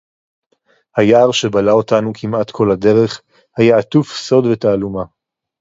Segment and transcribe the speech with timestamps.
[0.97, 3.21] הַיַּעַר, שֶׁבָּלַע אוֹתָנוּ כִּמְעַט כָּל הַדֶּרֶךְ,
[3.57, 5.03] הָיָה עָטוּף סוֹד וְתַעֲלוּמָה.